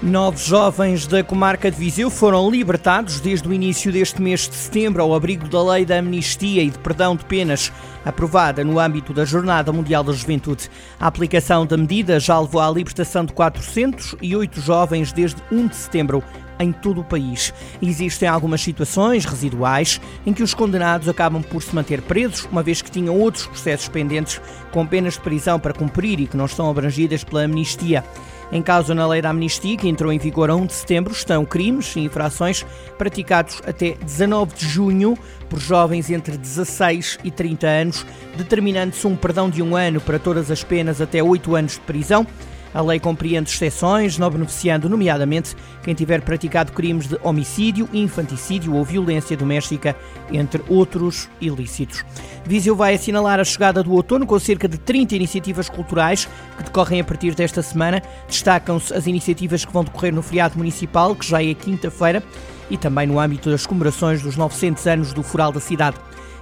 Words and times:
Nove 0.00 0.38
jovens 0.38 1.08
da 1.08 1.24
comarca 1.24 1.68
de 1.68 1.76
Viseu 1.76 2.08
foram 2.08 2.48
libertados 2.48 3.18
desde 3.18 3.48
o 3.48 3.52
início 3.52 3.90
deste 3.90 4.22
mês 4.22 4.48
de 4.48 4.54
setembro 4.54 5.02
ao 5.02 5.12
abrigo 5.12 5.48
da 5.48 5.60
lei 5.72 5.84
da 5.84 5.96
amnistia 5.96 6.62
e 6.62 6.70
de 6.70 6.78
perdão 6.78 7.16
de 7.16 7.24
penas 7.24 7.72
aprovada 8.04 8.62
no 8.62 8.78
âmbito 8.78 9.12
da 9.12 9.24
Jornada 9.24 9.72
Mundial 9.72 10.04
da 10.04 10.12
Juventude. 10.12 10.70
A 11.00 11.08
aplicação 11.08 11.66
da 11.66 11.76
medida 11.76 12.20
já 12.20 12.38
levou 12.38 12.60
à 12.60 12.70
libertação 12.70 13.24
de 13.24 13.32
408 13.32 14.60
jovens 14.60 15.12
desde 15.12 15.42
1 15.50 15.66
de 15.66 15.74
setembro 15.74 16.22
em 16.60 16.70
todo 16.70 17.00
o 17.00 17.04
país. 17.04 17.52
Existem 17.82 18.28
algumas 18.28 18.60
situações 18.60 19.24
residuais 19.24 20.00
em 20.24 20.32
que 20.32 20.44
os 20.44 20.54
condenados 20.54 21.08
acabam 21.08 21.42
por 21.42 21.60
se 21.60 21.74
manter 21.74 22.02
presos, 22.02 22.46
uma 22.52 22.62
vez 22.62 22.80
que 22.80 22.90
tinham 22.90 23.18
outros 23.18 23.46
processos 23.46 23.88
pendentes 23.88 24.40
com 24.70 24.86
penas 24.86 25.14
de 25.14 25.20
prisão 25.20 25.58
para 25.58 25.74
cumprir 25.74 26.20
e 26.20 26.28
que 26.28 26.36
não 26.36 26.46
estão 26.46 26.70
abrangidas 26.70 27.24
pela 27.24 27.42
amnistia. 27.42 28.04
Em 28.50 28.62
causa 28.62 28.94
na 28.94 29.06
lei 29.06 29.20
da 29.20 29.28
amnistia, 29.28 29.76
que 29.76 29.88
entrou 29.88 30.10
em 30.10 30.18
vigor 30.18 30.48
a 30.48 30.56
1 30.56 30.66
de 30.66 30.72
setembro, 30.72 31.12
estão 31.12 31.44
crimes 31.44 31.94
e 31.96 32.00
infrações 32.00 32.64
praticados 32.96 33.60
até 33.66 33.90
19 33.92 34.54
de 34.54 34.66
junho 34.66 35.18
por 35.50 35.58
jovens 35.58 36.10
entre 36.10 36.36
16 36.36 37.18
e 37.22 37.30
30 37.30 37.66
anos, 37.66 38.06
determinando-se 38.36 39.06
um 39.06 39.14
perdão 39.14 39.50
de 39.50 39.62
um 39.62 39.76
ano 39.76 40.00
para 40.00 40.18
todas 40.18 40.50
as 40.50 40.64
penas 40.64 41.00
até 41.00 41.22
8 41.22 41.54
anos 41.54 41.72
de 41.74 41.80
prisão 41.80 42.26
a 42.74 42.80
lei 42.82 43.00
compreende 43.00 43.50
exceções, 43.50 44.18
não 44.18 44.30
beneficiando, 44.30 44.88
nomeadamente, 44.88 45.54
quem 45.82 45.94
tiver 45.94 46.20
praticado 46.20 46.72
crimes 46.72 47.08
de 47.08 47.18
homicídio, 47.22 47.88
infanticídio 47.92 48.74
ou 48.74 48.84
violência 48.84 49.36
doméstica, 49.36 49.96
entre 50.30 50.62
outros 50.68 51.28
ilícitos. 51.40 52.04
Viseu 52.44 52.76
vai 52.76 52.94
assinalar 52.94 53.40
a 53.40 53.44
chegada 53.44 53.82
do 53.82 53.92
outono 53.92 54.26
com 54.26 54.38
cerca 54.38 54.68
de 54.68 54.78
30 54.78 55.16
iniciativas 55.16 55.68
culturais 55.68 56.28
que 56.56 56.64
decorrem 56.64 57.00
a 57.00 57.04
partir 57.04 57.34
desta 57.34 57.62
semana. 57.62 58.02
Destacam-se 58.26 58.92
as 58.92 59.06
iniciativas 59.06 59.64
que 59.64 59.72
vão 59.72 59.84
decorrer 59.84 60.14
no 60.14 60.22
feriado 60.22 60.56
municipal, 60.56 61.14
que 61.14 61.26
já 61.26 61.42
é 61.42 61.54
quinta-feira, 61.54 62.22
e 62.70 62.76
também 62.76 63.06
no 63.06 63.18
âmbito 63.18 63.50
das 63.50 63.66
comemorações 63.66 64.22
dos 64.22 64.36
900 64.36 64.86
anos 64.86 65.12
do 65.12 65.22
Foral 65.22 65.52
da 65.52 65.60
cidade. 65.60 65.96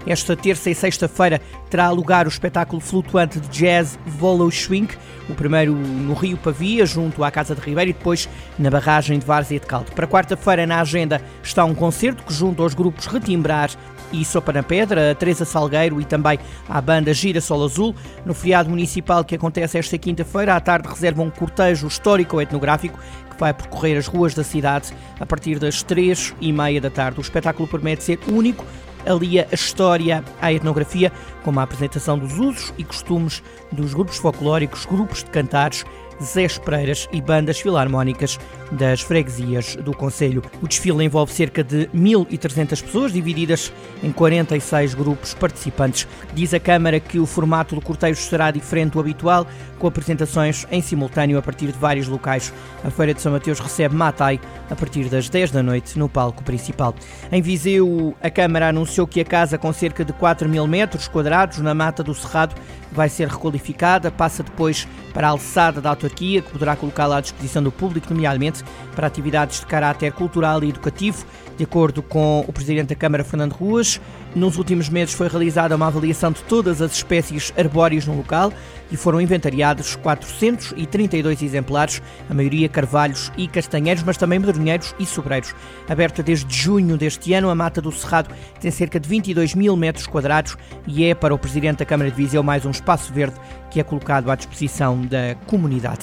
Esta 0.06 0.36
terça 0.36 0.70
e 0.70 0.74
sexta-feira 0.74 1.40
terá 1.68 1.90
lugar 1.90 2.26
o 2.26 2.28
espetáculo 2.28 2.80
flutuante 2.80 3.40
de 3.40 3.48
jazz 3.48 3.98
Volo 4.06 4.50
Swing, 4.50 4.88
o 5.28 5.34
primeiro 5.34 5.74
no 5.74 6.14
Rio 6.14 6.36
Pavia, 6.36 6.86
junto 6.86 7.24
à 7.24 7.30
Casa 7.30 7.56
de 7.56 7.60
Ribeiro, 7.60 7.90
e 7.90 7.92
depois 7.92 8.28
na 8.56 8.70
barragem 8.70 9.18
de 9.18 9.26
Várzea 9.26 9.58
de 9.58 9.66
Caldo. 9.66 9.90
Para 9.92 10.06
quarta-feira, 10.06 10.64
na 10.64 10.80
agenda, 10.80 11.20
está 11.42 11.64
um 11.64 11.74
concerto 11.74 12.22
que 12.22 12.32
junta 12.32 12.62
aos 12.62 12.72
grupos 12.72 13.06
Retimbrar 13.06 13.70
e 14.12 14.24
Sopa 14.24 14.52
na 14.52 14.62
Pedra, 14.62 15.10
a 15.10 15.14
Teresa 15.16 15.44
Salgueiro 15.44 16.00
e 16.00 16.04
também 16.04 16.38
à 16.68 16.80
banda 16.80 17.12
Gira 17.12 17.40
Sol 17.40 17.64
Azul. 17.64 17.92
No 18.24 18.32
feriado 18.32 18.70
municipal 18.70 19.24
que 19.24 19.34
acontece 19.34 19.76
esta 19.76 19.98
quinta-feira, 19.98 20.54
à 20.54 20.60
tarde 20.60 20.88
reserva 20.88 21.22
um 21.22 21.30
cortejo 21.30 21.88
histórico-etnográfico 21.88 22.96
que 23.28 23.40
vai 23.40 23.52
percorrer 23.52 23.98
as 23.98 24.06
ruas 24.06 24.34
da 24.34 24.44
cidade 24.44 24.94
a 25.18 25.26
partir 25.26 25.58
das 25.58 25.82
três 25.82 26.32
e 26.40 26.52
meia 26.52 26.80
da 26.80 26.90
tarde. 26.90 27.18
O 27.18 27.22
espetáculo 27.22 27.66
promete 27.66 28.04
ser 28.04 28.20
único, 28.28 28.64
alia 29.06 29.46
a 29.50 29.54
história 29.54 30.24
à 30.40 30.52
etnografia, 30.52 31.12
como 31.44 31.60
a 31.60 31.62
apresentação 31.62 32.18
dos 32.18 32.38
usos 32.38 32.74
e 32.76 32.84
costumes 32.84 33.42
dos 33.72 33.94
grupos 33.94 34.18
folclóricos, 34.18 34.84
grupos 34.86 35.22
de 35.22 35.30
cantares 35.30 35.84
Zé 36.22 36.44
Espreiras 36.44 37.08
e 37.12 37.20
bandas 37.20 37.60
filarmónicas 37.60 38.38
das 38.72 39.00
freguesias 39.00 39.76
do 39.76 39.92
Conselho. 39.92 40.42
O 40.62 40.68
desfile 40.68 41.04
envolve 41.04 41.32
cerca 41.32 41.62
de 41.62 41.88
1.300 41.94 42.82
pessoas, 42.82 43.12
divididas 43.12 43.72
em 44.02 44.10
46 44.10 44.94
grupos 44.94 45.34
participantes. 45.34 46.06
Diz 46.34 46.52
a 46.54 46.60
Câmara 46.60 46.98
que 46.98 47.18
o 47.18 47.26
formato 47.26 47.74
do 47.74 47.80
cortejo 47.80 48.20
será 48.20 48.50
diferente 48.50 48.92
do 48.92 49.00
habitual, 49.00 49.46
com 49.78 49.86
apresentações 49.86 50.66
em 50.70 50.80
simultâneo 50.80 51.38
a 51.38 51.42
partir 51.42 51.66
de 51.66 51.78
vários 51.78 52.08
locais. 52.08 52.52
A 52.84 52.90
Feira 52.90 53.14
de 53.14 53.20
São 53.20 53.32
Mateus 53.32 53.60
recebe 53.60 53.94
Matai 53.94 54.40
a 54.70 54.74
partir 54.74 55.08
das 55.08 55.28
10 55.28 55.50
da 55.50 55.62
noite 55.62 55.98
no 55.98 56.08
palco 56.08 56.42
principal. 56.42 56.94
Em 57.30 57.42
Viseu, 57.42 58.14
a 58.22 58.30
Câmara 58.30 58.68
anunciou 58.68 59.06
que 59.06 59.20
a 59.20 59.24
casa 59.24 59.58
com 59.58 59.72
cerca 59.72 60.04
de 60.04 60.12
4 60.12 60.48
mil 60.48 60.66
metros 60.66 61.08
quadrados 61.08 61.58
na 61.58 61.74
Mata 61.74 62.02
do 62.02 62.14
Cerrado 62.14 62.54
vai 62.92 63.08
ser 63.08 63.28
requalificada, 63.28 64.10
passa 64.10 64.42
depois 64.42 64.88
para 65.12 65.28
a 65.28 65.30
alçada 65.30 65.80
da 65.80 65.90
autarquia, 66.06 66.42
que 66.42 66.50
poderá 66.50 66.76
colocá-la 66.76 67.18
à 67.18 67.20
disposição 67.20 67.62
do 67.62 67.72
público, 67.72 68.12
nomeadamente 68.12 68.64
para 68.94 69.06
atividades 69.06 69.60
de 69.60 69.66
caráter 69.66 70.12
cultural 70.12 70.62
e 70.62 70.68
educativo. 70.68 71.26
De 71.56 71.64
acordo 71.64 72.02
com 72.02 72.44
o 72.46 72.52
Presidente 72.52 72.88
da 72.88 72.94
Câmara, 72.94 73.24
Fernando 73.24 73.52
Ruas, 73.52 74.00
nos 74.34 74.58
últimos 74.58 74.90
meses 74.90 75.14
foi 75.14 75.28
realizada 75.28 75.74
uma 75.74 75.86
avaliação 75.86 76.30
de 76.30 76.42
todas 76.42 76.82
as 76.82 76.92
espécies 76.92 77.52
arbóreas 77.56 78.06
no 78.06 78.14
local 78.14 78.52
e 78.92 78.96
foram 78.96 79.18
inventariados 79.18 79.96
432 79.96 81.42
exemplares, 81.42 82.02
a 82.28 82.34
maioria 82.34 82.68
carvalhos 82.68 83.32
e 83.38 83.48
castanheiros, 83.48 84.02
mas 84.02 84.18
também 84.18 84.38
medronheiros 84.38 84.94
e 84.98 85.06
sobreiros. 85.06 85.54
Aberta 85.88 86.22
desde 86.22 86.54
junho 86.54 86.98
deste 86.98 87.32
ano, 87.32 87.48
a 87.48 87.54
Mata 87.54 87.80
do 87.80 87.90
Cerrado 87.90 88.28
tem 88.60 88.70
cerca 88.70 89.00
de 89.00 89.08
22 89.08 89.54
mil 89.54 89.74
metros 89.74 90.06
quadrados 90.06 90.58
e 90.86 91.04
é 91.04 91.14
para 91.14 91.34
o 91.34 91.38
Presidente 91.38 91.78
da 91.78 91.86
Câmara 91.86 92.10
de 92.10 92.16
Viseu 92.16 92.42
mais 92.42 92.66
um 92.66 92.70
espaço 92.70 93.10
verde 93.14 93.36
que 93.70 93.80
é 93.80 93.82
colocado 93.82 94.30
à 94.30 94.34
disposição 94.34 95.00
da 95.00 95.34
comunidade. 95.46 95.95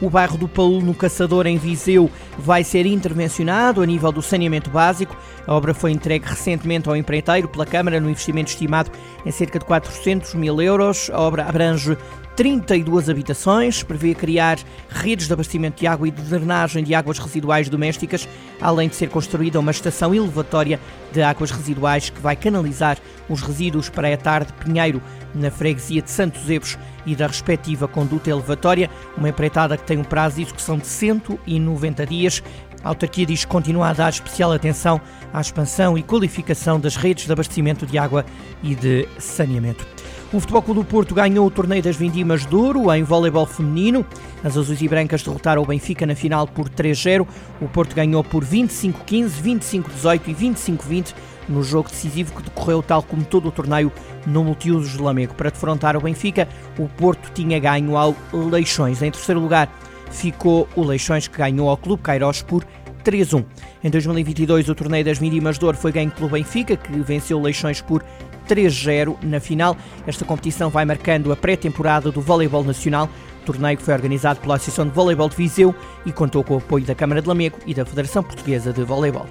O 0.00 0.10
bairro 0.10 0.36
do 0.36 0.48
Paulo 0.48 0.80
no 0.80 0.92
Caçador, 0.92 1.46
em 1.46 1.56
Viseu, 1.56 2.10
vai 2.36 2.64
ser 2.64 2.84
intervencionado 2.84 3.80
a 3.80 3.86
nível 3.86 4.10
do 4.10 4.20
saneamento 4.20 4.68
básico. 4.68 5.16
A 5.46 5.54
obra 5.54 5.72
foi 5.72 5.92
entregue 5.92 6.26
recentemente 6.26 6.88
ao 6.88 6.96
empreiteiro 6.96 7.48
pela 7.48 7.64
Câmara 7.64 8.00
no 8.00 8.10
investimento 8.10 8.50
estimado 8.50 8.90
em 9.24 9.30
cerca 9.30 9.58
de 9.58 9.64
400 9.64 10.34
mil 10.34 10.60
euros. 10.60 11.10
A 11.10 11.20
obra 11.20 11.48
abrange 11.48 11.96
32 12.36 13.08
habitações, 13.08 13.82
prevê 13.82 14.14
criar 14.14 14.58
redes 14.88 15.26
de 15.26 15.32
abastecimento 15.32 15.80
de 15.80 15.86
água 15.86 16.08
e 16.08 16.10
de 16.10 16.22
drenagem 16.22 16.82
de 16.82 16.94
águas 16.94 17.18
residuais 17.18 17.68
domésticas, 17.68 18.28
além 18.60 18.88
de 18.88 18.96
ser 18.96 19.08
construída 19.08 19.60
uma 19.60 19.70
estação 19.70 20.14
elevatória 20.14 20.80
de 21.12 21.22
águas 21.22 21.52
residuais 21.52 22.10
que 22.10 22.20
vai 22.20 22.34
canalizar 22.34 22.98
os 23.28 23.40
resíduos 23.40 23.88
para 23.88 24.12
a 24.12 24.16
tarde 24.16 24.52
Pinheiro, 24.54 25.00
na 25.34 25.50
freguesia 25.50 26.02
de 26.02 26.10
Santos 26.10 26.48
Evos 26.50 26.76
e 27.06 27.14
da 27.14 27.26
respectiva 27.26 27.86
conduta 27.86 28.30
elevatória, 28.30 28.90
uma 29.16 29.28
empreitada 29.34 29.76
que 29.76 29.84
tem 29.84 29.98
um 29.98 30.04
prazo 30.04 30.36
de 30.36 30.42
execução 30.42 30.78
de 30.78 30.86
190 30.86 32.06
dias. 32.06 32.42
A 32.82 32.88
autarquia 32.88 33.26
diz 33.26 33.44
que 33.44 33.50
continua 33.50 33.88
a 33.88 33.92
dar 33.92 34.10
especial 34.10 34.52
atenção 34.52 35.00
à 35.32 35.40
expansão 35.40 35.98
e 35.98 36.02
qualificação 36.02 36.78
das 36.78 36.96
redes 36.96 37.26
de 37.26 37.32
abastecimento 37.32 37.84
de 37.84 37.98
água 37.98 38.24
e 38.62 38.74
de 38.74 39.08
saneamento. 39.18 39.93
O 40.34 40.40
Futebol 40.40 40.62
Clube 40.62 40.80
do 40.80 40.84
Porto 40.84 41.14
ganhou 41.14 41.46
o 41.46 41.50
torneio 41.50 41.80
das 41.80 41.94
Vindimas 41.94 42.44
de 42.44 42.56
Ouro 42.56 42.92
em 42.92 43.04
voleibol 43.04 43.46
feminino. 43.46 44.04
As 44.42 44.56
azuis 44.56 44.82
e 44.82 44.88
brancas 44.88 45.22
derrotaram 45.22 45.62
o 45.62 45.64
Benfica 45.64 46.04
na 46.04 46.16
final 46.16 46.48
por 46.48 46.68
3-0. 46.68 47.24
O 47.60 47.68
Porto 47.68 47.94
ganhou 47.94 48.24
por 48.24 48.44
25-15, 48.44 49.28
25-18 49.40 50.22
e 50.26 50.34
25-20 50.34 51.14
no 51.48 51.62
jogo 51.62 51.88
decisivo 51.88 52.34
que 52.34 52.42
decorreu 52.42 52.82
tal 52.82 53.00
como 53.00 53.24
todo 53.24 53.46
o 53.46 53.52
torneio 53.52 53.92
no 54.26 54.42
multiusos 54.42 54.96
de 54.96 55.00
Lamego. 55.00 55.34
Para 55.34 55.50
defrontar 55.50 55.96
o 55.96 56.00
Benfica, 56.00 56.48
o 56.80 56.88
Porto 56.88 57.30
tinha 57.32 57.60
ganho 57.60 57.96
ao 57.96 58.16
Leixões. 58.32 59.02
Em 59.02 59.12
terceiro 59.12 59.40
lugar 59.40 59.72
ficou 60.10 60.68
o 60.74 60.82
Leixões 60.82 61.28
que 61.28 61.38
ganhou 61.38 61.68
ao 61.68 61.76
Clube 61.76 62.02
Cairós 62.02 62.42
por 62.42 62.66
3-1. 63.04 63.44
Em 63.84 63.90
2022, 63.90 64.68
o 64.68 64.74
torneio 64.74 65.04
das 65.04 65.20
Mínimas 65.20 65.60
de 65.60 65.64
Ouro 65.64 65.76
foi 65.76 65.92
ganho 65.92 66.10
pelo 66.10 66.28
Benfica, 66.28 66.76
que 66.76 66.90
venceu 66.98 67.40
Leixões 67.40 67.80
por 67.80 68.02
3-0 68.48 69.16
na 69.22 69.40
final. 69.40 69.76
Esta 70.06 70.24
competição 70.24 70.70
vai 70.70 70.84
marcando 70.84 71.32
a 71.32 71.36
pré-temporada 71.36 72.10
do 72.10 72.20
voleibol 72.20 72.64
nacional. 72.64 73.08
Torneio 73.44 73.78
foi 73.78 73.94
organizado 73.94 74.40
pela 74.40 74.56
Associação 74.56 74.86
de 74.86 74.94
Voleibol 74.94 75.28
de 75.28 75.36
Viseu 75.36 75.74
e 76.06 76.12
contou 76.12 76.42
com 76.42 76.54
o 76.54 76.58
apoio 76.58 76.84
da 76.84 76.94
Câmara 76.94 77.20
de 77.20 77.28
Lamego 77.28 77.58
e 77.66 77.74
da 77.74 77.84
Federação 77.84 78.22
Portuguesa 78.22 78.72
de 78.72 78.82
Voleibol. 78.82 79.26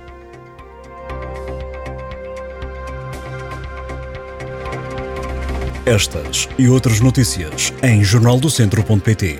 Estas 5.85 6.47
e 6.57 6.69
outras 6.69 7.01
notícias 7.01 7.73
em 7.83 8.01
jornaldocentro.pt. 8.03 9.39